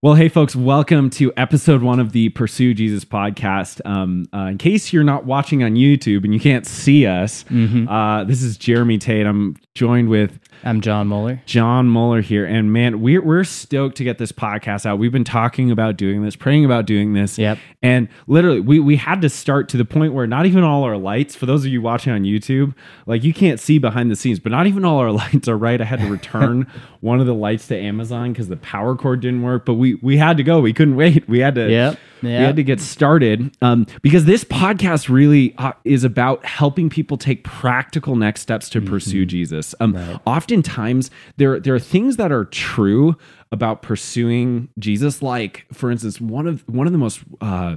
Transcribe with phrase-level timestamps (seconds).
[0.00, 3.80] Well, hey, folks, welcome to episode one of the Pursue Jesus podcast.
[3.84, 7.88] Um, uh, in case you're not watching on YouTube and you can't see us, Mm-hmm.
[7.88, 9.26] uh, this is Jeremy Tate.
[9.26, 11.40] I'm joined with I'm John Muller.
[11.46, 12.44] John Muller here.
[12.46, 15.00] And man, we're, we're stoked to get this podcast out.
[15.00, 17.36] We've been talking about doing this, praying about doing this.
[17.36, 17.58] Yep.
[17.82, 20.96] And literally, we, we had to start to the point where not even all our
[20.96, 22.72] lights, for those of you watching on YouTube,
[23.06, 25.80] like you can't see behind the scenes, but not even all our lights are right.
[25.80, 26.68] I had to return
[27.00, 30.16] one of the lights to Amazon because the power cord didn't work, but we, we
[30.16, 30.60] had to go.
[30.60, 31.28] We couldn't wait.
[31.28, 31.70] We had to.
[31.70, 31.98] Yep.
[32.22, 37.16] We had to get started um, because this podcast really uh, is about helping people
[37.16, 39.72] take practical next steps to pursue Jesus.
[39.78, 43.16] Um, Oftentimes, there there are things that are true
[43.52, 45.22] about pursuing Jesus.
[45.22, 47.76] Like, for instance, one of one of the most uh,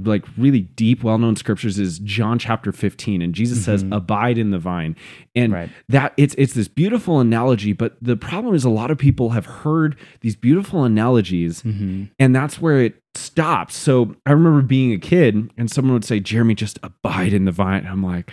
[0.00, 3.92] like really deep, well known scriptures is John chapter fifteen, and Jesus says, mm-hmm.
[3.92, 4.96] "Abide in the vine,"
[5.34, 5.70] and Right.
[5.88, 7.72] that it's it's this beautiful analogy.
[7.72, 12.04] But the problem is, a lot of people have heard these beautiful analogies mm-hmm.
[12.18, 13.76] and that's where it stops.
[13.76, 17.52] So I remember being a kid, and someone would say, "Jeremy, just abide in the
[17.52, 18.32] vine." And I'm like,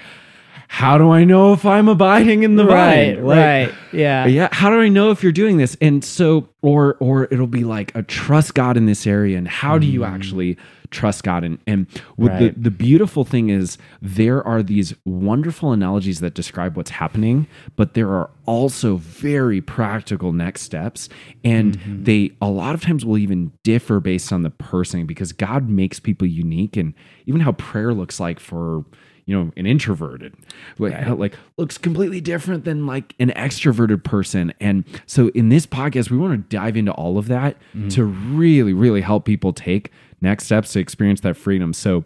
[0.67, 3.73] "How do I know if I'm abiding in the Right, vine?" Like, right.
[3.93, 4.25] Yeah.
[4.25, 4.49] yeah.
[4.51, 5.77] How do I know if you're doing this?
[5.81, 9.77] And so, or or it'll be like a trust God in this area, and how
[9.77, 10.57] do you actually
[10.91, 11.43] trust God?
[11.43, 12.01] And and Mm.
[12.29, 12.39] Right.
[12.55, 17.93] the the beautiful thing is there are these wonderful analogies that describe what's happening, but
[17.93, 21.09] there are also very practical next steps,
[21.43, 22.03] and Mm-hmm.
[22.03, 25.99] they a lot of times will even differ based on the person because God makes
[25.99, 26.93] people unique, and
[27.25, 28.83] even how prayer looks like for
[29.25, 30.33] you know an introverted.
[30.77, 34.53] Like how- like looks completely different than like an extroverted person.
[34.59, 37.87] And so in this podcast we want to dive into all of that Mm-hmm.
[37.89, 41.73] to really really help people take next steps to experience that freedom.
[41.73, 42.03] So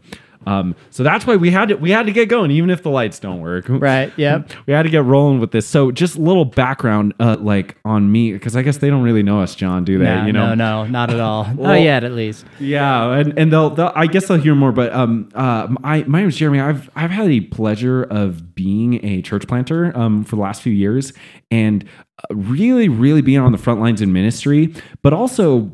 [0.47, 2.89] um so that's why we had to we had to get going even if the
[2.89, 4.11] lights don't work Right.
[4.17, 4.51] Yep.
[4.67, 8.11] we had to get rolling with this so just a little background uh like on
[8.11, 10.55] me because i guess they don't really know us john do they No, you know
[10.55, 11.43] no, no, not at all.
[11.55, 12.45] Well- not yet, at least.
[12.59, 14.71] yeah, and, and they'll, they'll I guess they'll hear more.
[14.71, 16.59] But um, uh, I my name is Jeremy.
[16.61, 20.71] I've I've had the pleasure of being a church planter um for the last few
[20.73, 21.11] years,
[21.51, 21.83] and
[22.19, 25.71] uh, really really being on the front lines in ministry, but also.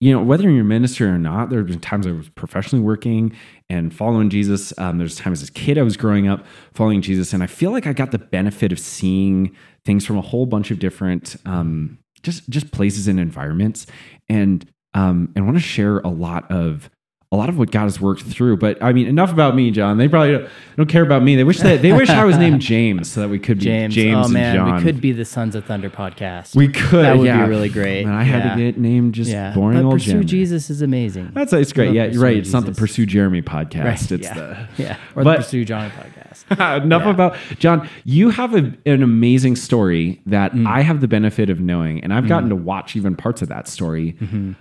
[0.00, 2.84] You know, whether you're a minister or not, there have been times I was professionally
[2.84, 3.34] working
[3.68, 4.72] and following Jesus.
[4.78, 7.72] Um, there's times as a kid I was growing up following Jesus, and I feel
[7.72, 11.98] like I got the benefit of seeing things from a whole bunch of different um,
[12.22, 13.86] just just places and environments.
[14.28, 16.90] And um, and want to share a lot of
[17.30, 18.56] a lot of what God has worked through.
[18.56, 19.98] But I mean, enough about me, John.
[19.98, 21.36] They probably don't, don't care about me.
[21.36, 23.94] They wish that they wish I was named James so that we could be James.
[23.94, 24.54] James, oh, man.
[24.54, 24.76] John.
[24.76, 26.56] We could be the Sons of Thunder podcast.
[26.56, 27.04] We could.
[27.04, 27.44] That would yeah.
[27.44, 28.04] be really great.
[28.04, 28.54] And I had Yeah.
[28.54, 29.52] to get named just yeah.
[29.54, 30.24] boring but old Pursue Jeremy.
[30.26, 31.32] Jesus is amazing.
[31.34, 31.92] That's it's great.
[31.92, 32.36] Yeah, you're right.
[32.38, 33.84] It's not the Pursue Jeremy podcast.
[33.84, 34.96] Right, It's the yeah.
[35.14, 36.14] Or But- the Pursue Johnny podcast.
[36.82, 37.88] Enough about John.
[38.04, 40.66] You have a, an amazing story that Mm.
[40.66, 43.68] I have the benefit of knowing, and I've gotten to watch even parts of that
[43.68, 44.16] story.
[44.18, 44.52] Mm-hmm.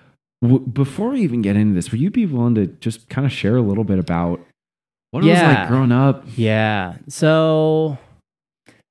[0.43, 3.31] W- before we even get into this, would you be willing to just kind of
[3.31, 4.39] share a little bit about
[5.11, 5.59] what it was Yeah.
[5.61, 6.25] like growing up?
[6.35, 6.97] Yeah.
[7.07, 7.97] So,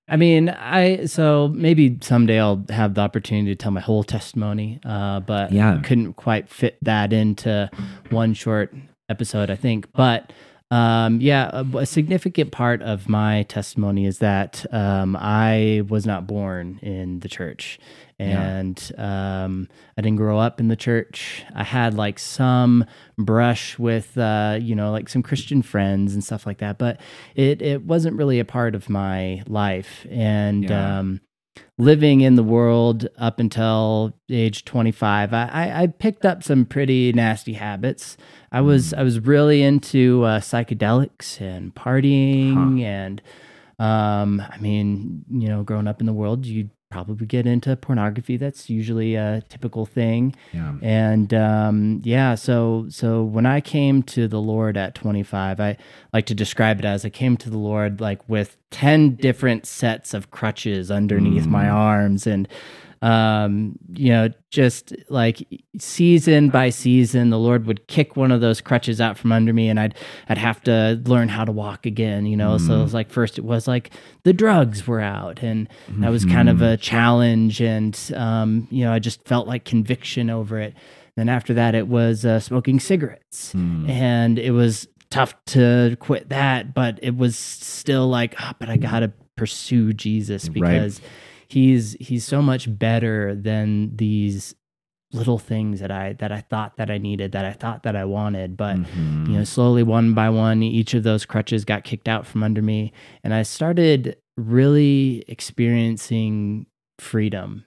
[0.08, 4.80] I mean, I so maybe someday I'll have the opportunity to tell my whole testimony,
[4.84, 5.80] uh, but Yeah.
[5.82, 7.70] couldn't quite fit that into
[8.10, 8.74] one short
[9.08, 9.86] episode, I think.
[9.92, 10.32] But
[10.70, 16.26] um, yeah, a, a significant part of my testimony is that um, I was not
[16.26, 17.78] born in the church.
[18.18, 18.40] Yeah.
[18.40, 21.44] And um, I didn't grow up in the church.
[21.54, 22.86] I had like some
[23.18, 26.98] brush with, uh, you know, like some Christian friends and stuff like that, but
[27.34, 30.06] it it wasn't really a part of my life.
[30.10, 31.02] And Yeah.
[31.78, 37.12] Living in the world up until age 25 I, I, I picked up some pretty
[37.12, 38.16] nasty habits.
[38.52, 43.20] I was i was really into uh, psychedelics and partying and
[43.78, 48.38] um, i mean you know growing up in the world you probably get into pornography.
[48.38, 50.34] That's usually a typical thing.
[50.54, 50.76] Yeah.
[50.80, 55.76] and um, yeah, so so when I came to the Lord at 25, I
[56.14, 60.14] like to describe it as I came to the Lord like with 10 different sets
[60.14, 62.26] of crutches underneath my arms.
[62.26, 62.48] And
[63.02, 65.46] um you know just like
[65.78, 69.68] season by season the lord would kick one of those crutches out from under me
[69.68, 69.94] and i'd
[70.28, 72.56] i'd have to learn how to walk again you know?
[72.58, 73.90] So it was like first it was like
[74.22, 78.92] the drugs were out and that was kind of a challenge and um you know
[78.92, 80.74] i just felt like conviction over it.
[81.16, 83.52] Then after that it was uh, smoking cigarettes.
[83.88, 88.76] And it was tough to quit that but it was still like oh, but i
[88.76, 91.00] gotta pursue jesus because
[91.48, 94.54] he's he's so much better than these
[95.12, 98.04] little things that I that I thought that I needed, that I thought that I
[98.04, 98.56] wanted.
[98.56, 99.28] But Mhm.
[99.28, 102.60] you know, slowly one by one, each of those crutches got kicked out from under
[102.62, 106.66] me, and I started really experiencing
[106.98, 107.64] freedom.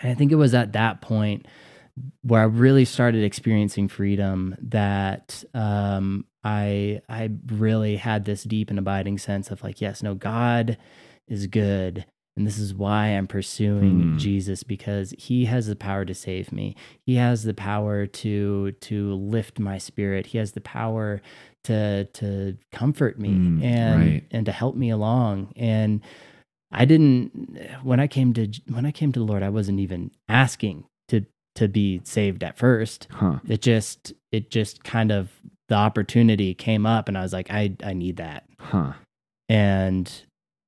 [0.00, 1.46] And I think it was at that point
[2.22, 8.78] where I really started experiencing freedom that um, I I really had this deep and
[8.78, 10.78] abiding sense of like, yes, no, God
[11.28, 12.06] is good.
[12.36, 14.18] And this is why I'm pursuing Hmm.
[14.18, 16.74] Jesus because he has the power to save me.
[17.04, 20.26] He has the power to to lift my spirit.
[20.28, 21.20] He has the power
[21.64, 24.24] to to comfort me Mm, and right.
[24.30, 25.52] and to help me along.
[25.56, 26.00] And
[26.70, 30.10] I didn't when I came to when I came to the Lord, I wasn't even
[30.28, 31.26] asking to
[31.56, 33.08] to be saved at first.
[33.10, 33.40] Huh.
[33.46, 35.28] It just it just kind of
[35.68, 38.44] the opportunity came up and I was like, I I need that.
[38.58, 38.94] Huh.
[39.50, 40.10] And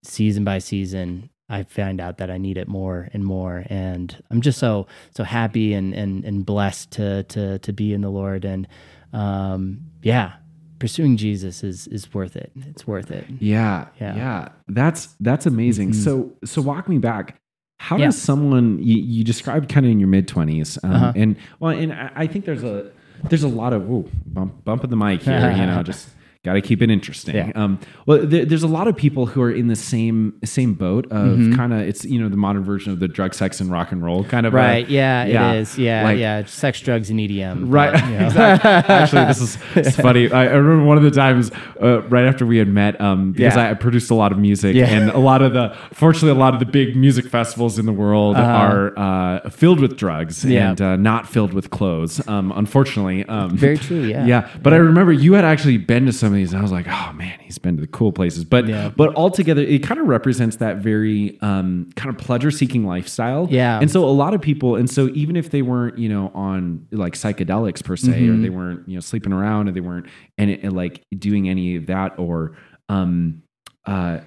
[0.02, 3.64] season by season, I find out that I need it more and more.
[3.68, 8.00] And I'm just so so happy and and and blessed to to to be in
[8.00, 8.44] the Lord.
[8.44, 8.66] And
[9.12, 10.34] um yeah,
[10.78, 12.50] pursuing Jesus is is worth it.
[12.56, 13.26] It's worth it.
[13.40, 14.16] Yeah, yeah.
[14.16, 14.48] Yeah.
[14.68, 15.90] That's that's amazing.
[15.90, 15.94] Mhm.
[15.94, 17.36] So so walk me back.
[17.78, 18.06] How Yeah.
[18.06, 21.12] does someone you, you described kind of in your mid twenties, um, Uh-huh.
[21.16, 22.90] and well, and I, I think there's a
[23.28, 25.50] there's a lot of ooh, bump bump of the mic here.
[25.50, 26.08] you know, just
[26.44, 27.34] got to keep it interesting.
[27.34, 27.52] Yeah.
[27.54, 31.06] Um, well, there, there's a lot of people who are in the same same boat
[31.10, 31.56] of Mhm.
[31.56, 34.02] kind of it's you know the modern version of the drug, sex, and rock and
[34.02, 34.88] roll kind of a- Right.
[34.88, 35.78] Yeah, yeah, it is.
[35.78, 36.04] Yeah.
[36.04, 36.44] like- yeah.
[36.44, 37.64] Sex, drugs, and EDM.
[37.72, 37.92] Right.
[37.92, 38.26] but, you know.
[38.26, 38.70] exactly.
[38.94, 40.30] Actually, this is it's funny.
[40.30, 41.50] I, I remember one of the times
[41.82, 43.70] uh, right after we had met, um, because Yeah.
[43.70, 44.86] I produced a lot of music, Yeah.
[44.86, 47.92] and a lot of the, fortunately, a lot of the big music festivals in the
[47.92, 48.50] world Uh-huh.
[48.52, 50.70] are uh, filled with drugs Yeah.
[50.70, 52.20] and uh, not filled with clothes.
[52.28, 54.02] Um, unfortunately, um, Very true.
[54.02, 54.26] Yeah.
[54.32, 56.72] yeah, but I remember you had actually been to some of these, and I was
[56.72, 58.90] like, "Oh man, he's been to the cool places." But Yeah.
[58.96, 63.48] but altogether, it kind of represents that very um, kind of pleasure-seeking lifestyle.
[63.50, 63.78] Yeah.
[63.80, 66.86] and so a lot of people, and so even if they weren't, you know, on
[66.90, 68.42] like psychedelics per se, or Mhm.
[68.42, 70.06] they weren't, you know, sleeping around, or they weren't,
[70.38, 72.56] and, it, and like doing any of that, or
[72.88, 73.42] um,
[73.86, 74.18] uh.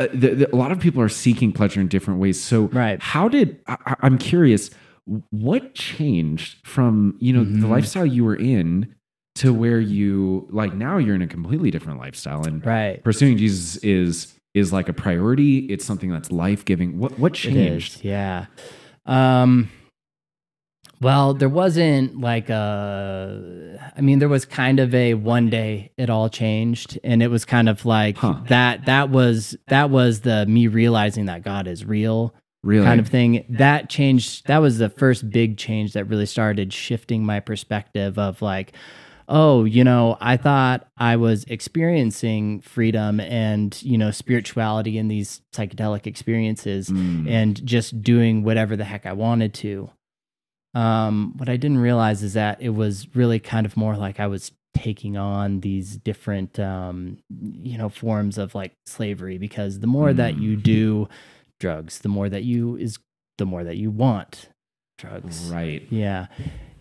[0.00, 2.40] Uh, the, the, a lot of people are seeking pleasure in different ways.
[2.40, 3.02] So, Right.
[3.02, 4.70] how did I, I'm curious?
[5.30, 7.70] What changed from you know the Mhm.
[7.70, 8.94] lifestyle you were in
[9.38, 13.02] to where you like now you're in a completely different lifestyle and Right.
[13.02, 15.58] pursuing Jesus is is like a priority.
[15.66, 16.98] It's something that's life giving.
[16.98, 17.96] What what changed?
[17.98, 18.46] is, yeah.
[19.06, 19.70] Um,
[21.00, 23.90] well, there wasn't like a.
[23.96, 27.44] I mean, there was kind of a one day it all changed, and it was
[27.44, 28.40] kind of like Huh.
[28.48, 28.86] that.
[28.86, 32.34] That was that was the me realizing that God is real
[32.64, 32.84] Really?
[32.84, 33.44] kind of thing.
[33.48, 34.48] That changed.
[34.48, 38.72] That was the first big change that really started shifting my perspective of like,
[39.28, 45.42] oh, you know, I thought I was experiencing freedom and you know spirituality in these
[45.54, 47.28] psychedelic experiences Mm.
[47.28, 49.90] and just doing whatever the heck I wanted to.
[50.74, 54.26] Um, what I didn't realize is that it was really kind of more like I
[54.26, 60.12] was taking on these different, um, you know, forms of like slavery because the more
[60.12, 60.62] that you Mm.
[60.62, 61.08] do
[61.58, 62.98] drugs, the more that you is
[63.38, 64.48] the more that you want
[64.98, 65.50] drugs.
[65.52, 65.86] right.
[65.90, 66.26] Yeah.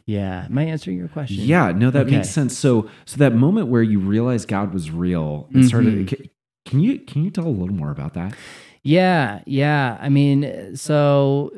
[0.07, 0.45] Yeah.
[0.45, 1.37] Am I answering your question?
[1.41, 1.71] Yeah.
[1.73, 2.57] No, that makes sense.
[2.57, 5.93] So so that moment where you realized God was real and started.
[5.93, 6.07] Mhm.
[6.07, 6.29] Can,
[6.65, 8.33] can you can you tell a little more about that?
[8.83, 9.97] Yeah, yeah.
[9.99, 11.51] I mean, so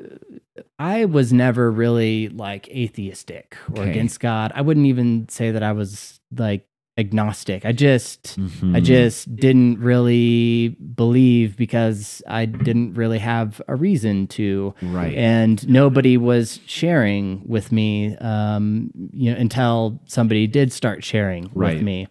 [0.79, 3.91] I was never really like atheistic or Okay.
[3.91, 4.51] against God.
[4.55, 6.65] I wouldn't even say that I was like
[6.99, 7.65] agnostic.
[7.65, 8.83] I just I Mhm.
[8.83, 15.15] just didn't really believe because I didn't really have a reason to right.
[15.15, 21.75] and nobody was sharing with me um you know until somebody did start sharing Right.
[21.75, 22.07] with me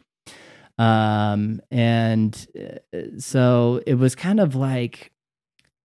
[0.78, 5.12] um and uh, so it was kind of like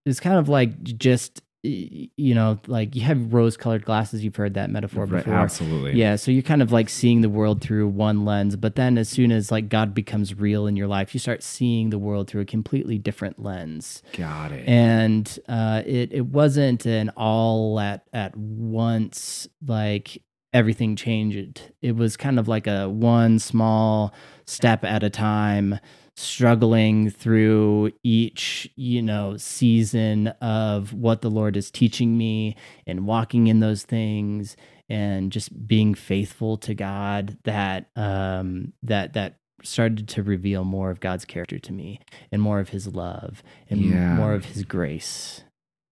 [0.05, 4.53] it's kind of like just you know like you have rose colored glasses you've heard
[4.55, 5.93] that metaphor Right, before absolutely.
[5.93, 9.07] yeah, so you're kind of like seeing the world through one lens, but then as
[9.07, 12.41] soon as like God becomes real in your life, you start seeing the world through
[12.41, 14.03] a completely different lens.
[14.11, 14.67] Got it.
[14.67, 20.21] And uh, it it wasn't an all at at once like
[20.53, 21.71] everything changed.
[21.81, 24.13] It was kind of like a one small
[24.45, 25.79] step at a time
[26.15, 32.55] struggling through each you know season of what the lord is teaching me
[32.85, 34.55] and walking in those things
[34.89, 40.99] and just being faithful to god that um that that started to reveal more of
[40.99, 41.99] god's character to me
[42.31, 44.15] and more of his love and Yeah.
[44.15, 45.43] more of his grace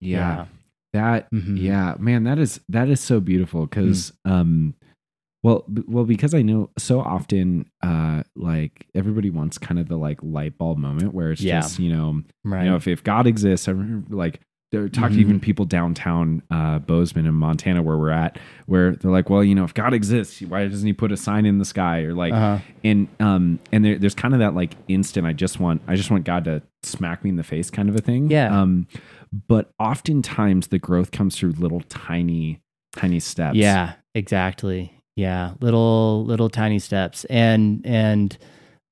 [0.04, 0.46] yeah.
[0.94, 1.62] That Mhm.
[1.62, 4.74] yeah, man, that is that is so beautiful because um
[5.44, 9.98] well b- well because I know so often uh like everybody wants kind of the
[9.98, 11.62] like light bulb moment where it's Yeah.
[11.62, 15.18] just, you know, right you know if, if God exists, I remember like they're talking
[15.18, 15.28] to Mhm.
[15.28, 19.54] even people downtown uh Bozeman in Montana where we're at where they're like, well, you
[19.54, 22.32] know, if God exists, why doesn't he put a sign in the sky or like
[22.34, 22.60] uh-huh.
[22.84, 26.10] and um and there, there's kind of that like instant i just want i just
[26.10, 28.62] want god to smack me in the face kind of a thing Yeah.
[28.62, 28.88] um
[29.50, 32.62] but oftentimes the growth comes through little tiny
[32.96, 34.94] tiny steps yeah exactly.
[35.16, 37.26] Yeah, little little tiny steps.
[37.26, 38.38] And and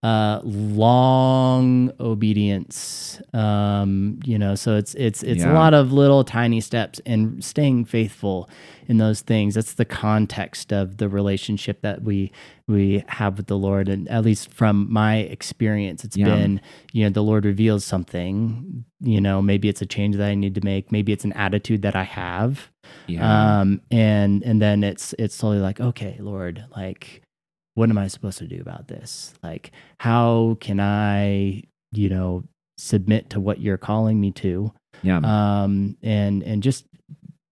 [0.01, 5.51] uh long obedience um you know so it's it's it's Yeah.
[5.51, 8.49] a lot of little tiny steps and staying faithful
[8.87, 12.31] in those things that's the context of the relationship that we
[12.67, 16.25] we have with the lord and at least from my experience it's Yeah.
[16.25, 16.61] been
[16.93, 20.55] you know the lord reveals something you know maybe it's a change that i need
[20.55, 22.69] to make maybe it's an attitude that i have
[23.07, 23.59] Yeah.
[23.61, 27.21] um and and then it's it's slowly like okay lord like
[27.75, 31.61] what am i supposed to do about this like how can i
[31.91, 32.43] you know
[32.77, 34.71] submit to what you're calling me to
[35.03, 35.19] yeah.
[35.23, 36.85] um and and just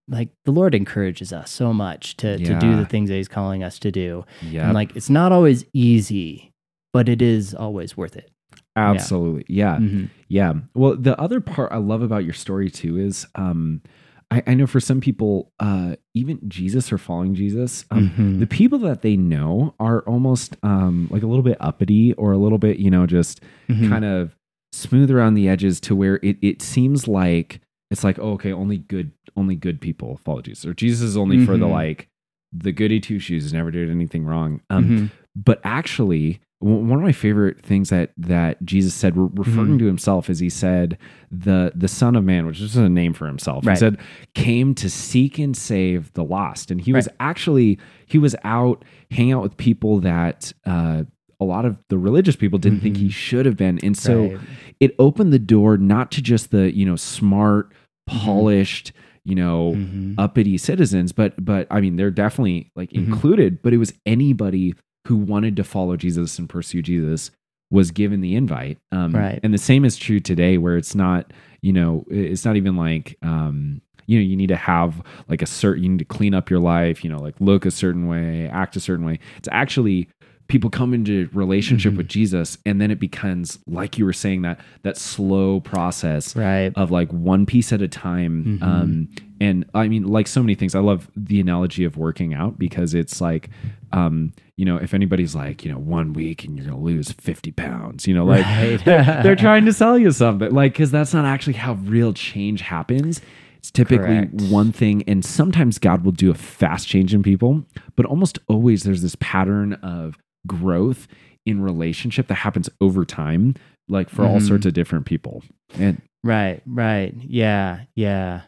[0.08, 3.64] like the lord encourages us so much to to do the things that he's calling
[3.64, 4.66] us to do yeah.
[4.66, 6.54] and like it's not always easy
[6.94, 8.32] but it is always worth it
[8.78, 9.46] Absolutely.
[9.48, 9.78] Yeah.
[9.78, 10.10] Mhm.
[10.28, 10.54] Yeah.
[10.76, 13.82] Well, the other part I love about your story too is um
[14.30, 18.40] I, I know for some people, uh, even Jesus or following Jesus, um, Mhm.
[18.40, 22.38] the people that they know are almost um like a little bit uppity or a
[22.38, 23.90] little bit, you know, just Mhm.
[23.90, 24.36] kind of
[24.74, 28.78] smooth around the edges to where it, it seems like it's like, oh, okay, only
[28.80, 30.66] good only good people follow Jesus.
[30.66, 31.72] Or Jesus is only for the Mhm.
[31.72, 32.08] like
[32.52, 34.60] the goody two shoes never did anything wrong.
[34.70, 35.12] Um, Mhm.
[35.36, 39.80] but actually one of my favorite things that that jesus said re- referring Mhm.
[39.80, 40.98] to himself is he said
[41.32, 43.98] the the son of man which is a name for himself he said
[44.34, 49.34] came to seek and save the lost and he was actually he was out hanging
[49.34, 51.04] out with people that uh
[51.40, 53.02] a lot of the religious people didn't think Mhm.
[53.02, 54.38] he should have been and so Right.
[54.80, 57.72] it opened the door not to just the you know smart
[58.08, 58.92] polished
[59.24, 60.16] you know Mhm.
[60.18, 63.08] uppity citizens, but but I mean they're definitely like Mhm.
[63.08, 63.62] included.
[63.62, 64.74] But it was anybody
[65.08, 67.32] who wanted to follow Jesus and pursue Jesus
[67.72, 68.78] was given the invite.
[68.92, 69.40] Um, Right.
[69.42, 73.18] And the same is true today, where it's not you know it's not even like
[73.22, 76.50] um, you know you need to have like a certain you need to clean up
[76.50, 77.04] your life.
[77.04, 79.20] You know like look a certain way, act a certain way.
[79.38, 80.10] It's actually
[80.48, 81.98] people come into relationship Mhm.
[81.98, 86.72] with Jesus and then it becomes like you were saying that that slow process right
[86.76, 88.60] of like one piece at a time.
[88.60, 88.64] Mhm.
[88.64, 89.08] Um,
[89.42, 92.94] and I mean, like so many things, I love the analogy of working out because
[92.94, 93.50] it's like,
[93.92, 97.12] um, you know, if anybody's like, you know, one week and you're going to lose
[97.12, 98.82] 50 pounds, you know, like Right.
[98.86, 102.62] they're, they're trying to sell you something, like, cause that's not actually how real change
[102.62, 103.22] happens.
[103.58, 104.42] It's typically Correct.
[104.44, 105.04] one thing.
[105.08, 109.16] And sometimes God will do a fast change in people, but almost always there's this
[109.20, 111.08] pattern of growth
[111.46, 113.56] in relationship that happens over time,
[113.88, 114.48] like for all Mhm.
[114.48, 115.44] sorts of different people.
[115.78, 117.14] And Right, right.
[117.22, 118.42] Yeah, yeah.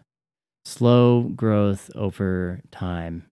[0.65, 3.23] Slow growth over time.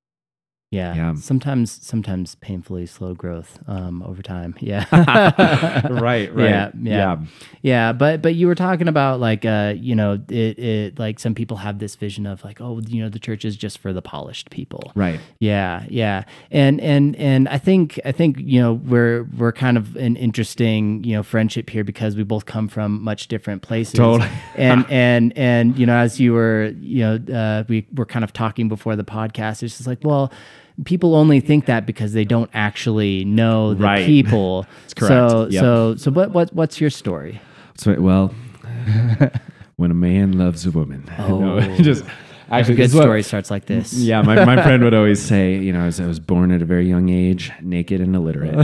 [0.69, 0.95] Yeah.
[0.95, 1.15] Yeah.
[1.15, 4.53] Sometimes sometimes painfully slow growth um over time.
[4.67, 4.83] Yeah.
[5.89, 6.49] right, right.
[6.49, 7.17] Yeah, yeah.
[7.61, 11.33] Yeah, but but you were talking about like uh you know it it like some
[11.35, 14.01] people have this vision of like oh you know the church is just for the
[14.01, 14.91] polished people.
[14.93, 15.21] Right.
[15.39, 19.95] Yeah, yeah, and and and I think I think you know we're we're kind of
[19.95, 23.93] an interesting you know friendship here because we both come from much different places.
[23.93, 24.29] Totally.
[24.55, 28.33] and and and you know as you were you know uh, we were kind of
[28.33, 30.29] talking before the podcast, it's just like well.
[30.85, 34.05] People only think that because they don't actually know the Right.
[34.05, 34.65] people.
[34.95, 35.31] correct.
[35.31, 35.61] So Yep.
[35.61, 37.41] so so what what what's your story?
[37.77, 38.33] So, well,
[39.77, 41.03] when a man loves a woman.
[41.17, 41.77] No, Oh.
[41.77, 43.93] just A actually, good this is what- story starts like this.
[43.93, 46.61] Yeah, my, my friend would always say, you know, I was, I was born at
[46.61, 48.55] a very young age, naked and illiterate.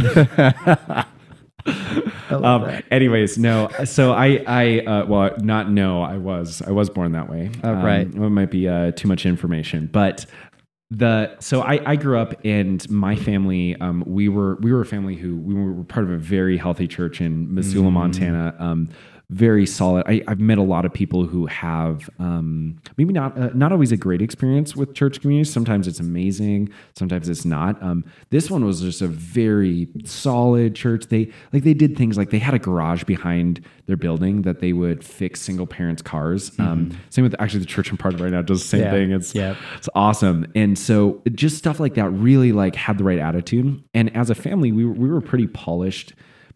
[2.30, 3.70] um, anyways, no.
[3.86, 6.02] So I, I, uh, well, not no.
[6.02, 7.52] I was, I was born that way.
[7.64, 8.08] Oh, Um, right.
[8.08, 10.26] It might be uh, too much information, but
[10.98, 14.86] the so I, I grew up and my family, um, we were we were a
[14.86, 17.94] family who we were part of a very healthy church in Missoula, Mm.
[17.94, 18.56] Montana.
[18.60, 18.90] Um,
[19.34, 20.04] very solid.
[20.08, 23.92] I, I've met a lot of people who have um, maybe not uh, not always
[23.92, 25.52] a great experience with church communities.
[25.52, 27.82] Sometimes it's amazing, sometimes it's not.
[27.82, 31.08] Um, this one was just a very solid church.
[31.08, 34.72] They like they did things like they had a garage behind their building that they
[34.72, 36.52] would fix single parents' cars.
[36.60, 38.94] Um, same with actually the church I'm part of right now does the same Mm-hmm.
[38.94, 39.00] Yeah.
[39.00, 39.12] thing.
[39.12, 39.58] It's Yep.
[39.78, 40.46] it's awesome.
[40.56, 43.84] And so just stuff like that really like had the right attitude.
[43.94, 46.14] And as a family, we we were pretty polished,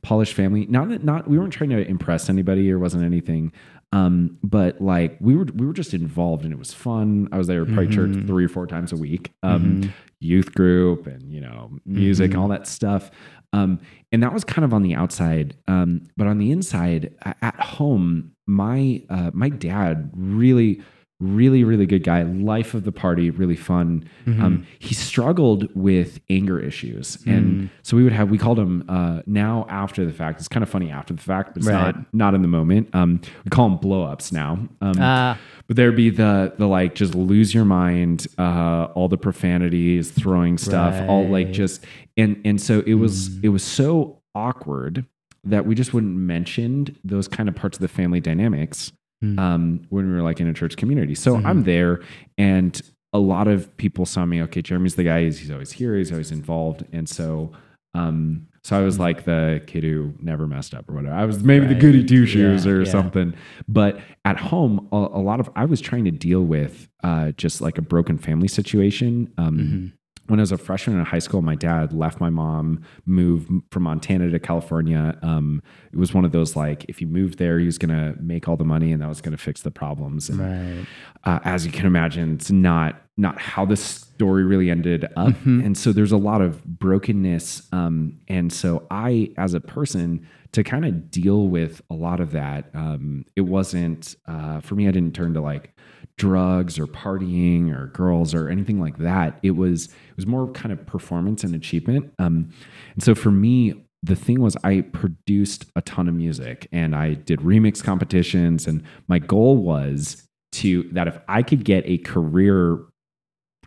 [0.07, 0.65] polished family.
[0.67, 3.51] Not that not we weren't trying to impress anybody or wasn't anything.
[3.91, 7.27] Um, but like we were we were just involved and it was fun.
[7.33, 9.33] I was there probably church three or four times a week.
[9.43, 13.11] Um, youth group and you know music and all that stuff.
[13.51, 13.79] Um,
[14.11, 15.55] and that was kind of on the outside.
[15.67, 20.81] Um, but on the inside, at home, my uh, my dad really
[21.19, 22.21] really really good guy.
[22.23, 24.07] Life of the party really fun.
[24.27, 27.17] Um, he struggled with anger issues.
[27.25, 30.39] And so we would have we called him uh, now after the fact.
[30.39, 31.95] It's kind of funny after the fact but it's Right.
[31.95, 32.89] not not in the moment.
[32.93, 34.59] Um, we call them blow ups now.
[34.81, 35.37] Um, Ah.
[35.67, 40.57] but there'd be the the like just lose your mind, uh, all the profanities, throwing
[40.57, 41.83] stuff, all like just
[42.15, 43.43] and and so it was Mm.
[43.45, 45.05] it was so awkward
[45.43, 48.91] that we just wouldn't mention those kind of parts of the family dynamics
[49.23, 49.39] Mm.
[49.39, 51.15] um, when we were like in a church community.
[51.15, 51.45] So Mhm.
[51.45, 52.01] I'm there,
[52.37, 52.79] and
[53.13, 54.41] a lot of people saw me.
[54.43, 55.23] Okay, Jeremy's the guy.
[55.23, 55.95] He's, he's always here.
[55.97, 57.51] He's always involved, and so.
[57.95, 61.15] Um, so I was like the kid who never messed up or whatever.
[61.15, 62.91] I was maybe the goody two shoes Yeah, or yeah.
[62.91, 63.33] something.
[63.67, 67.59] But at home, a, a lot of I was trying to deal with uh, just
[67.61, 69.31] like a broken family situation.
[69.37, 69.96] Um, Mhm.
[70.27, 73.83] When I was a freshman in high school, my dad left my mom, moved from
[73.83, 75.17] Montana to California.
[75.21, 78.19] Um, it was one of those like, if you moved there, he was going to
[78.21, 80.29] make all the money and that was going to fix the problems.
[80.29, 80.85] And Right.
[81.23, 85.29] uh, as you can imagine, it's not not how the story really ended up.
[85.29, 85.65] Mhm.
[85.65, 87.67] And so there's a lot of brokenness.
[87.71, 92.31] Um, and so I, as a person, to kind of deal with a lot of
[92.33, 94.87] that, um, it wasn't uh, for me.
[94.87, 95.75] I didn't turn to like
[96.17, 99.39] drugs or partying or girls or anything like that.
[99.43, 102.11] It was it was more kind of performance and achievement.
[102.19, 102.49] Um,
[102.95, 107.13] and so for me, the thing was I produced a ton of music and I
[107.15, 112.79] did remix competitions and my goal was to that if I could get a career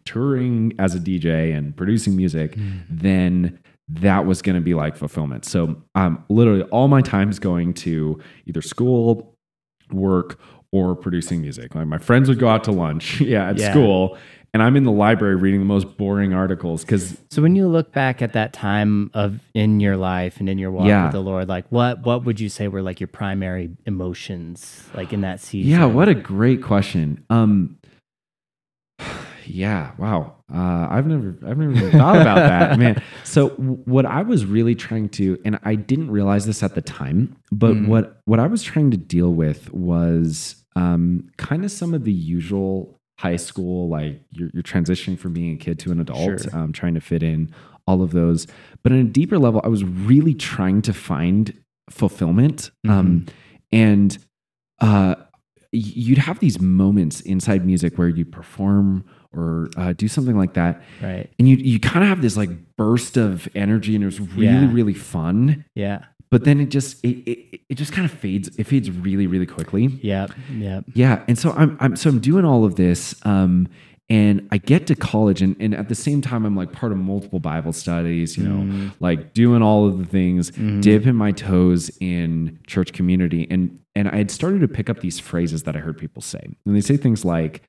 [0.05, 2.81] touring as a DJ and producing music, Mm.
[2.89, 5.45] then that was going to be like fulfillment.
[5.45, 9.35] So um, literally all my time is going to either school,
[9.91, 10.39] work,
[10.73, 11.75] or producing music.
[11.75, 13.71] Like my friends would go out to lunch, yeah, at Yeah.
[13.71, 14.17] school,
[14.53, 17.93] and I'm in the library reading the most boring articles because So when you look
[17.93, 21.05] back at that time of in your life and in your walk Yeah.
[21.05, 25.13] with the Lord, like what what would you say were like your primary emotions like
[25.13, 25.71] in that season?
[25.71, 27.25] Yeah, what a great question.
[27.31, 27.79] Um,
[29.47, 30.35] yeah, wow.
[30.53, 33.01] Uh, I've never, I've never even thought about that, man.
[33.23, 36.83] So w- what I was really trying to, and I didn't realize this at the
[36.83, 37.87] time, but Mhm.
[37.87, 42.13] what what I was trying to deal with was um, kind of some of the
[42.13, 46.57] usual high school, like you're, you're transitioning from being a kid to an adult, Sure.
[46.57, 47.53] um, trying to fit in
[47.87, 48.47] all of those.
[48.83, 51.53] But on a deeper level, I was really trying to find
[51.91, 52.71] fulfillment.
[52.89, 53.27] Um,
[53.73, 54.17] and
[54.81, 55.17] uh,
[55.73, 60.83] you'd have these moments inside music where you perform or uh, do something like that,
[61.01, 61.31] right.
[61.39, 64.47] and you you kind of have this like burst of energy, and it was really
[64.47, 64.73] Yeah.
[64.73, 65.65] really fun.
[65.77, 66.05] Yeah.
[66.31, 68.49] But then it just it, it, it just kind of fades.
[68.57, 69.87] It fades really really quickly.
[70.03, 73.67] yeah yeah Yeah, and so I'm I'm so I'm doing all of this, um,
[74.09, 76.99] and I get to college, and and at the same time I'm like part of
[76.99, 78.93] multiple Bible studies, you know, Mm.
[79.01, 80.81] like doing all of the things, Mhm.
[80.83, 85.19] dipping my toes in church community, and and I had started to pick up these
[85.19, 87.69] phrases that I heard people say, and they say things like,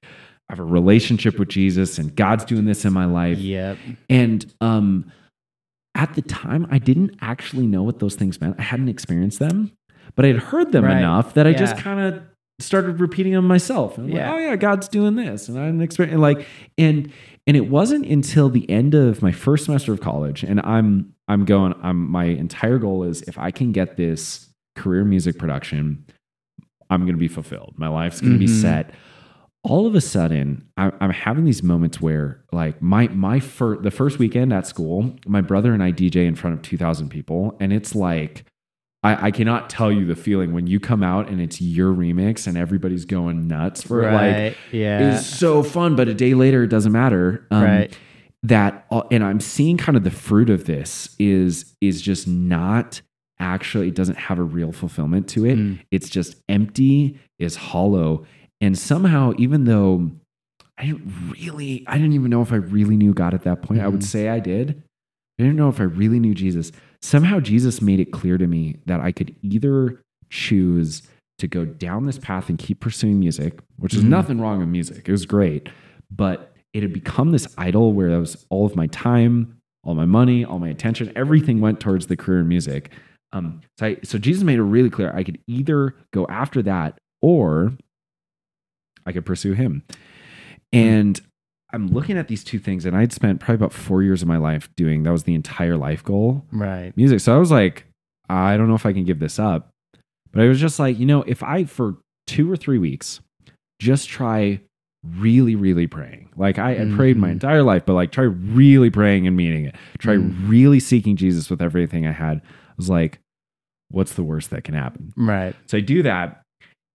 [0.50, 3.78] "I have a relationship with Jesus, and God's doing this in my life," Yep.
[4.08, 5.06] and um,
[5.96, 8.56] at the time I didn't actually know what those things meant.
[8.60, 9.72] I hadn't experienced them,
[10.16, 10.98] but I had heard them Right.
[10.98, 12.22] enough that I just kind of
[12.60, 13.98] started repeating them myself.
[13.98, 14.32] And I'm Yeah.
[14.32, 16.46] like, oh yeah, God's doing this, and I'm experiencing like
[16.78, 17.12] and
[17.48, 21.46] and it wasn't until the end of my first semester of college, and I'm I'm
[21.46, 21.74] going.
[21.82, 26.06] I'm my entire goal is if I can get this career music production,
[26.90, 27.74] I'm going to be fulfilled.
[27.78, 28.62] My life's going to be Mhm.
[28.62, 28.94] set
[29.64, 33.92] all of a sudden I, i'm having these moments where like my my first the
[33.92, 37.72] first weekend at school my brother and i dj in front of 2000 people and
[37.72, 38.44] it's like
[39.04, 42.46] I, I cannot tell you the feeling when you come out and it's your remix
[42.46, 45.16] and everybody's going nuts for it like yeah.
[45.16, 47.98] it's so fun but a day later it doesn't matter um, Right.
[48.44, 53.02] that uh, and i'm seeing kind of the fruit of this is is just not
[53.40, 55.80] actually it doesn't have a real fulfillment to it Mm.
[55.92, 58.26] it's just empty is hollow
[58.62, 60.10] and somehow even though
[60.78, 63.82] i didn't really i didn't even know if i really knew god at that point.
[63.82, 64.04] I would Mhm.
[64.04, 64.82] say i did.
[65.40, 66.72] I didn't know if i really knew jesus.
[67.02, 71.04] Somehow jesus made it clear to me that i could either choose
[71.40, 74.10] to go down this path and keep pursuing music which is Mhm.
[74.10, 75.10] nothing wrong with music.
[75.10, 75.68] It was great.
[76.16, 80.06] But it had become this idol where that was all of my time all my
[80.06, 82.92] money all my attention everything went towards the career in music.
[83.34, 87.00] Um, so, I, so jesus made it really clear i could either go after that
[87.22, 87.74] or
[89.06, 89.84] I could pursue him.
[90.74, 91.20] And
[91.74, 94.38] I'm looking at these two things, and I'd spent probably about four years of my
[94.38, 96.96] life doing that was the entire life goal Right.
[96.98, 97.20] music.
[97.22, 97.86] So I was like,
[98.30, 99.70] I don't know if I can give this up.
[100.32, 103.20] But I was just like, you know, if I for two or three weeks
[103.82, 104.62] just try
[105.18, 106.30] really, really praying.
[106.38, 107.34] Like I had prayed my Mhm.
[107.34, 109.76] entire life, but like try really praying and meaning it.
[109.98, 110.48] Try Mm.
[110.48, 112.38] really seeking Jesus with everything I had.
[112.38, 113.20] I was like,
[113.90, 115.12] what's the worst that can happen?
[115.18, 115.56] Right.
[115.66, 116.42] So I do that.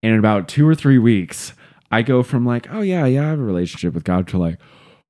[0.02, 1.52] And in about two or three weeks,
[1.96, 4.58] I go from like, oh, yeah, yeah, I have a relationship with God to like,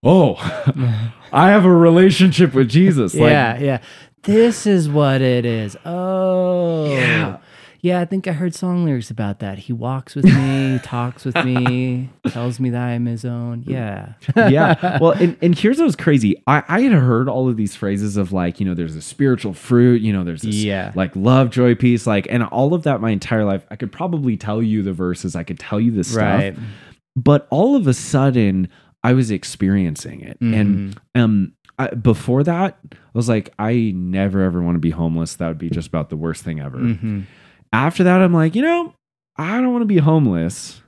[0.05, 0.35] oh,
[1.33, 3.12] I have a relationship with Jesus.
[3.12, 3.59] Like, yeah.
[3.59, 3.83] Yeah.
[4.22, 5.77] This is what it is.
[5.85, 6.87] Oh.
[6.88, 7.38] Yeah.
[7.87, 9.59] Yeah, I think I heard song lyrics about that.
[9.59, 13.62] He walks with me, talks with me, tells me that I am his own.
[13.66, 14.14] Yeah.
[14.37, 14.99] yeah.
[15.01, 16.42] Well, and, and here's what was crazy.
[16.49, 19.55] I, I had heard all of these phrases of like, you know, there's a spiritual
[19.55, 20.90] fruit, you know, there's this Yeah.
[20.96, 23.64] like love, joy, peace, like, and all of that my entire life.
[23.70, 26.16] I could probably tell you the verses, I could tell you the stuff.
[26.20, 26.57] Right.
[27.14, 28.68] But all of a sudden,
[29.05, 30.38] I was experiencing it.
[30.40, 35.37] And um I, before that, I was like, I never ever want to be homeless.
[35.37, 36.79] That would be just about the worst thing ever.
[36.79, 37.27] Mhm.
[37.77, 38.95] After that, I'm like, you know,
[39.37, 40.81] I don't want to be homeless,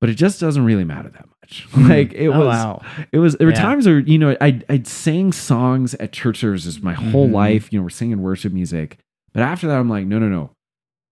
[0.00, 1.68] but it just doesn't really matter that much.
[1.76, 2.82] like it Oh, was, wow.
[3.12, 3.36] it was.
[3.36, 3.60] There were Yeah.
[3.60, 7.32] times where you know I I sang songs at church services my whole Mhm.
[7.32, 7.72] life.
[7.72, 8.98] You know, we're singing worship music,
[9.34, 10.50] but after that, I'm like, no, no, no.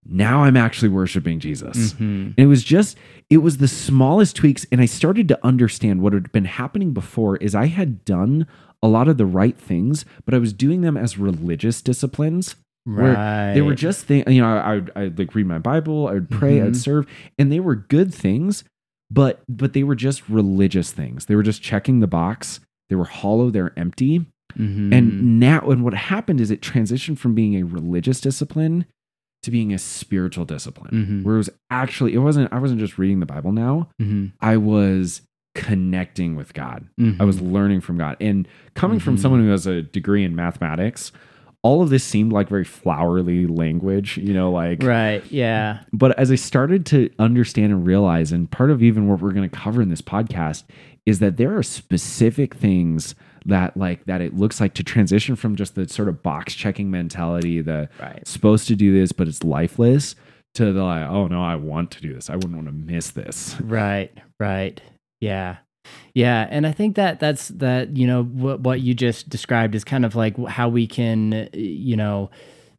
[0.07, 1.93] Now I'm actually worshiping Jesus.
[1.93, 2.01] Mhm.
[2.29, 2.97] And it was just,
[3.29, 4.65] it was the smallest tweaks.
[4.73, 8.47] And I started to understand what had been happening before is I had done
[8.83, 12.57] a lot of the right things, but I was doing them as religious disciplines.
[12.87, 13.53] Right.
[13.55, 16.31] They were just things, you know, I, I'd, I'd like read my Bible, I would
[16.31, 16.77] pray, I'd Mhm.
[16.77, 17.07] serve,
[17.39, 18.65] and they were good things,
[19.11, 21.27] but but they were just religious things.
[21.27, 22.61] They were just checking the box.
[22.89, 24.27] They were hollow, they're empty.
[24.59, 24.93] Mhm.
[24.93, 28.85] And now, and what happened is it transitioned from being a religious discipline
[29.43, 31.23] to being a spiritual discipline, Mhm.
[31.23, 34.33] where it was actually, it wasn't, I wasn't just reading the Bible now, Mhm.
[34.41, 35.23] I was
[35.55, 36.87] connecting with God.
[37.19, 37.53] I was Mhm.
[37.53, 38.17] learning from God.
[38.21, 39.19] And coming from Mhm.
[39.21, 41.11] someone who has a degree in mathematics,
[41.63, 45.23] all of this seemed like very flowery language, you know, like, Right.
[45.31, 45.81] Yeah.
[45.93, 49.49] but as I started to understand and realize, and part of even what we're going
[49.49, 50.65] to cover in this podcast
[51.07, 53.15] is that there are specific things
[53.47, 56.91] that like that it looks like to transition from just the sort of box checking
[56.91, 58.27] mentality, the Right.
[58.27, 60.15] supposed to do this, but it's lifeless,
[60.55, 62.29] to the like, oh no, I want to do this.
[62.29, 63.59] I wouldn't want to miss this.
[63.61, 64.81] Right, right.
[65.21, 65.57] Yeah.
[66.15, 69.85] Yeah, and I think that that's that, you know, what what you just described is
[69.85, 72.31] kind of like how we can, uh, you know,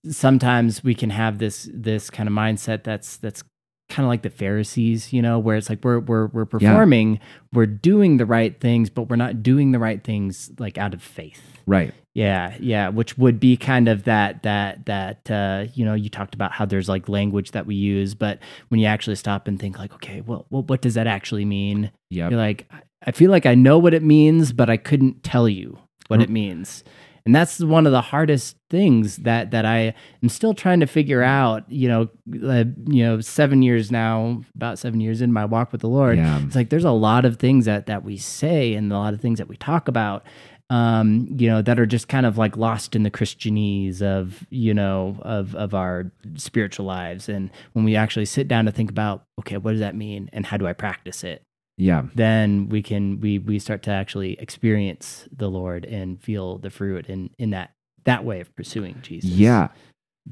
[0.10, 3.44] sometimes we can have this this kind of mindset that's that's
[3.90, 7.20] kind of like the Pharisees, you know, where it's like we're we're we're performing,
[7.54, 11.02] we're doing the right things, but we're not doing the right things like out of
[11.04, 11.60] faith.
[11.66, 11.94] Right.
[12.13, 16.34] Yeah, yeah, which would be kind of that that that uh, you know you talked
[16.36, 19.80] about how there's like language that we use, but when you actually stop and think
[19.80, 21.89] like, okay, well, well what does that actually mean?
[22.10, 22.69] Yeah, You're like,
[23.06, 26.24] I- feel like I know what it means, but I couldn't tell you what Mm.
[26.24, 26.84] it means,
[27.26, 31.24] and that's one of the hardest things that that I am still trying to figure
[31.24, 31.63] out.
[31.71, 32.02] You know,
[32.43, 36.17] uh, you know, seven years now, about seven years in my walk with the Lord,
[36.17, 36.41] Yeah.
[36.45, 39.21] it's like there's a lot of things that that we say and a lot of
[39.21, 40.26] things that we talk about
[40.72, 44.74] um you know that are just kind of like lost in the christianese of you
[44.74, 47.28] know of of our spiritual lives.
[47.28, 50.46] And when we actually sit down to think about okay what does that mean and
[50.46, 51.44] how do i practice it?
[51.78, 52.04] Yeah.
[52.16, 57.08] then we can we we start to actually experience the lord and feel the fruit
[57.08, 57.72] in in that
[58.06, 59.30] that way of pursuing jesus.
[59.30, 59.70] Yeah,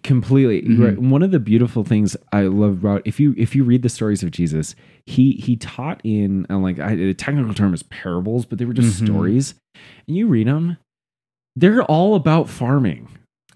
[0.03, 0.61] completely.
[0.61, 0.79] Mhm.
[0.83, 0.97] Right.
[0.99, 4.23] One of the beautiful things I love about if you if you read the stories
[4.23, 4.75] of Jesus,
[5.05, 8.73] he he taught in and like I, the technical term is parables, but they were
[8.73, 9.05] just Mhm.
[9.07, 9.55] stories,
[10.07, 10.77] and you read them,
[11.55, 13.07] they're all about farming.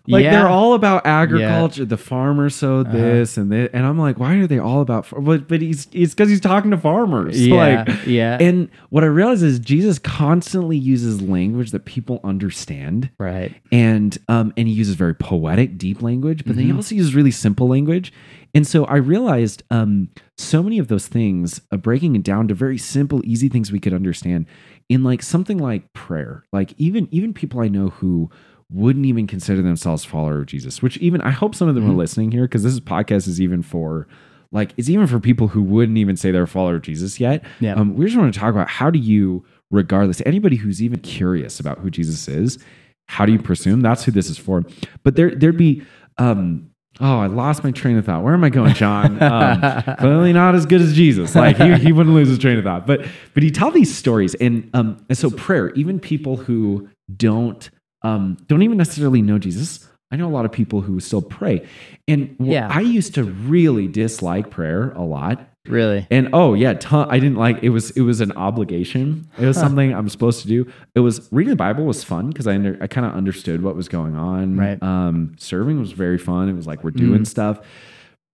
[0.05, 0.31] Like Yeah.
[0.31, 1.85] they're all about agriculture.
[1.85, 2.97] The farmer sowed Uh-huh.
[2.97, 5.05] this and this, and I'm like, why are they all about?
[5.05, 5.21] Far-?
[5.21, 7.39] But but he's it's because he's talking to farmers.
[7.47, 13.09] yeah Like, yeah and what I realize is Jesus constantly uses language that people understand
[13.17, 16.75] right and um and he uses very poetic deep language but then he Mhm.
[16.77, 18.11] also uses really simple language
[18.53, 22.53] and so i realized um so many of those things uh, breaking it down to
[22.53, 24.45] very simple easy things we could understand
[24.89, 28.29] in like something like prayer like even even people i know who
[28.71, 31.93] wouldn't even consider themselves follower of jesus which even i hope some of them are
[31.93, 31.97] Mhm.
[31.97, 34.07] listening here because this podcast is even for
[34.51, 37.43] like it's even for people who wouldn't even say they're a follower of jesus yet
[37.59, 40.99] yeah um, we just want to talk about how do you, regardless, anybody who's even
[40.99, 42.59] curious about who Jesus is,
[43.07, 43.81] how do you pursue him?
[43.81, 44.63] That's who this is for.
[45.03, 45.81] But there, there'd be,
[46.19, 46.69] um,
[47.01, 48.23] oh, I lost my train of thought.
[48.23, 49.17] Where am I going, John?
[49.21, 51.33] Um, clearly not as good as Jesus.
[51.35, 52.85] Like he, he wouldn't lose his train of thought.
[52.85, 57.69] But but he tell these stories, and um, and so prayer, even people who don't
[58.03, 59.87] um don't even necessarily know Jesus.
[60.11, 61.65] I know a lot of people who still pray,
[62.07, 62.67] and Yeah.
[62.71, 65.49] I used to really dislike prayer a lot.
[65.67, 69.27] really And oh yeah, ton, I didn't like it was it was an obligation.
[69.39, 69.63] It was Huh.
[69.63, 70.67] something I'm supposed to do.
[70.93, 73.75] It was reading the Bible was fun because I under, I kind of understood what
[73.75, 74.57] was going on.
[74.57, 74.81] Right.
[74.83, 76.49] Um, serving was very fun.
[76.49, 77.27] It was like we're doing Mm.
[77.27, 77.59] stuff.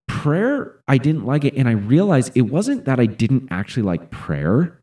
[0.08, 4.10] Prayer, I didn't like it, and I realized it wasn't that I didn't actually like
[4.10, 4.79] prayer.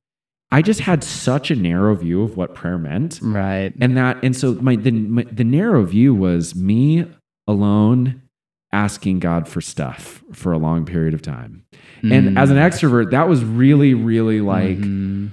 [0.51, 4.35] I just had such a narrow view of what prayer meant, right and that and
[4.35, 7.05] so my the my, the narrow view was me
[7.47, 8.21] alone
[8.71, 11.63] asking God for stuff for a long period of time.
[12.03, 15.29] And as an extrovert, that was really, really like Mhm.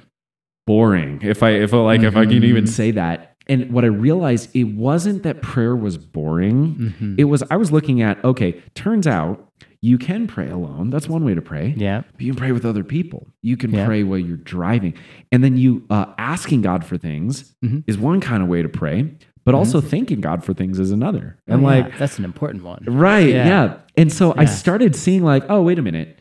[0.67, 1.21] boring.
[1.23, 2.69] If I, if I, like, if I can even Mhm.
[2.69, 3.31] say that.
[3.47, 6.77] and what I realized, it wasn't that prayer was boring.
[6.99, 7.15] Mhm.
[7.19, 9.51] It was, I was looking at, okay, turns out
[9.85, 10.89] you can pray alone.
[10.89, 11.75] That's one way to pray.
[11.77, 12.03] Yeah.
[12.13, 13.27] But you can pray with other people.
[13.43, 13.85] You can Yeah.
[13.85, 14.95] pray while you're driving.
[15.31, 17.85] And then you uh, asking God for things Mhm.
[17.87, 19.13] is one kind of way to pray,
[19.45, 21.37] but also thanking God for things is another.
[21.47, 22.83] And Oh, yeah, like, that's an important one.
[22.87, 23.29] right.
[23.29, 23.47] Yeah.
[23.47, 23.75] Yeah.
[23.97, 26.19] And so I started seeing, like, oh, wait a minute.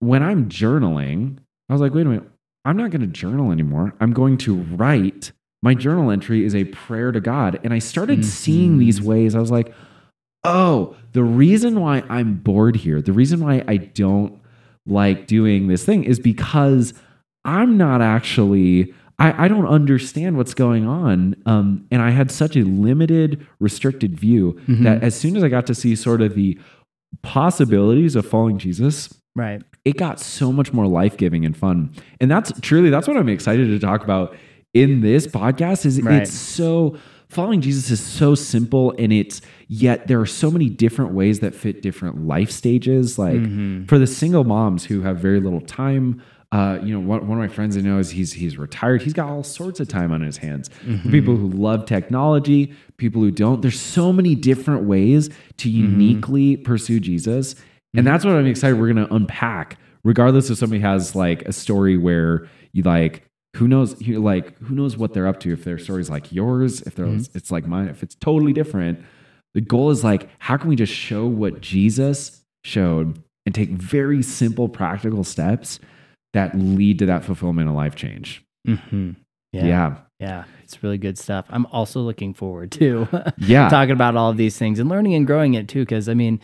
[0.00, 1.36] When I'm journaling,
[1.68, 2.28] I was like, wait a minute.
[2.64, 3.94] I'm not going to journal anymore.
[4.00, 5.30] I'm going to write.
[5.62, 7.60] My journal entry is a prayer to God.
[7.62, 8.78] And I started seeing Mhm.
[8.80, 9.36] these ways.
[9.36, 9.72] I was like,
[10.44, 14.40] oh, the reason why I'm bored here, the reason why I don't
[14.86, 16.94] like doing this thing is because
[17.44, 21.34] I'm not actually, I, I don't understand what's going on.
[21.46, 24.84] Um, and I had such a limited, restricted view Mhm.
[24.84, 26.58] that as soon as I got to see sort of the
[27.22, 29.62] possibilities of following Jesus, Right.
[29.84, 31.90] it got so much more life-giving and fun.
[32.20, 34.36] And that's truly that's what I'm excited to talk about
[34.74, 36.22] in this podcast is Right.
[36.22, 36.96] it's so
[37.28, 41.54] following Jesus is so simple and it's yet there are so many different ways that
[41.54, 43.88] fit different life stages like Mhm.
[43.88, 46.20] for the single moms who have very little time
[46.52, 49.02] uh, you know, one, one of my friends I know is he's he's retired.
[49.02, 50.70] He's got all sorts of time on his hands.
[50.86, 51.10] Mm-hmm.
[51.10, 53.62] People who love technology, people who don't.
[53.62, 56.00] There's so many different ways to Mm-hmm.
[56.00, 57.56] uniquely pursue Jesus,
[57.94, 58.78] and that's what I'm excited.
[58.78, 63.24] We're going to unpack, regardless if somebody has like a story where you like
[63.56, 66.82] who knows you like who knows what they're up to if their story's like yours
[66.82, 67.36] if they're Mm-hmm.
[67.36, 69.00] it's like mine if it's totally different
[69.54, 74.22] the goal is like how can we just show what jesus showed and take very
[74.22, 75.78] simple practical steps
[76.32, 79.10] that lead to that fulfillment and life change hmm
[79.52, 79.64] yeah Yeah.
[79.64, 80.44] yeah, Yeah.
[80.64, 81.46] It's really good stuff.
[81.48, 83.06] I'm also looking forward to
[83.38, 83.68] yeah.
[83.76, 85.82] talking about all of these things and learning and growing it too.
[85.82, 86.40] Because I mean,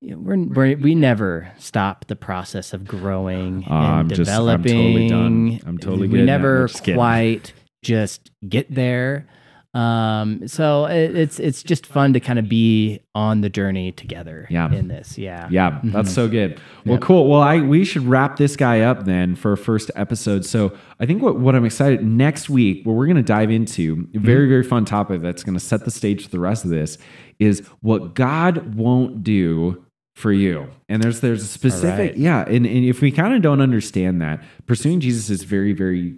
[0.00, 4.20] you know, we're, we're we never stop the process of growing Uh, and I'm just-
[4.20, 4.24] I'm
[4.62, 4.72] developing.
[4.72, 5.60] totally done.
[5.66, 9.26] I'm totally We never just quite just get there.
[9.74, 14.46] Um, so it, it's it's just fun to kind of be on the journey together.
[14.48, 14.72] Yeah.
[14.72, 15.18] in this.
[15.18, 15.48] Yeah.
[15.50, 16.58] Yeah, that's so good.
[16.86, 17.02] Well, Yep.
[17.02, 17.28] cool.
[17.28, 20.46] Well, I we should wrap this guy up then for a first episode.
[20.46, 24.08] So I think what, what I'm excited next week, what we're going to dive into,
[24.14, 26.70] a very very fun topic that's going to set the stage for the rest of
[26.70, 26.96] this,
[27.38, 29.84] is what God won't do
[30.16, 30.66] for you.
[30.88, 32.16] And there's there's a specific right.
[32.16, 36.16] yeah, and, and if we kind of don't understand that, pursuing Jesus is very very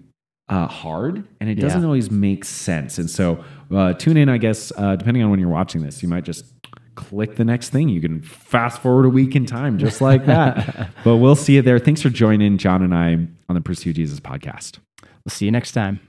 [0.48, 1.86] uh, hard and it doesn't Yeah.
[1.86, 2.96] always make sense.
[2.96, 6.08] And so uh, tune in, I guess, uh, depending on when you're watching this, you
[6.08, 6.46] might just
[6.94, 7.90] click the next thing.
[7.90, 10.88] You can fast forward a week in time just like that.
[11.04, 11.78] but we'll see you there.
[11.78, 13.12] Thanks for joining John and I
[13.48, 14.78] on the Pursue Jesus podcast.
[15.02, 16.00] We'll see you next time.